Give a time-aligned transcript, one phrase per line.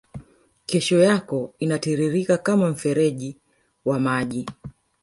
[0.65, 3.37] kesho yako inatiririka kama mfereji
[3.85, 4.45] wa maji